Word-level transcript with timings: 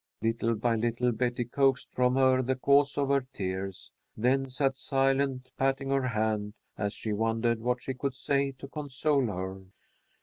Little 0.23 0.55
by 0.55 0.77
little 0.77 1.11
Betty 1.11 1.45
coaxed 1.45 1.91
from 1.93 2.15
her 2.15 2.41
the 2.41 2.55
cause 2.55 2.97
of 2.97 3.09
her 3.09 3.27
tears, 3.33 3.91
then 4.17 4.49
sat 4.49 4.75
silent, 4.75 5.51
patting 5.59 5.91
her 5.91 6.07
hand, 6.07 6.55
as 6.75 6.93
she 6.93 7.13
wondered 7.13 7.59
what 7.59 7.83
she 7.83 7.93
could 7.93 8.15
say 8.15 8.51
to 8.53 8.67
console 8.67 9.27
her. 9.27 9.61